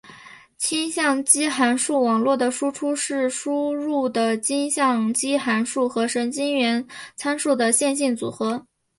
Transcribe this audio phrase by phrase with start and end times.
[0.57, 8.65] 径向基函数网络的输出是输入的径向基函数和神经元参数的线性组合。